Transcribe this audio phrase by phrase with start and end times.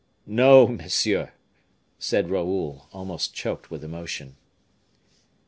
[0.25, 1.31] "No, monsieur,"
[1.99, 4.35] said Raoul, almost choked with emotion.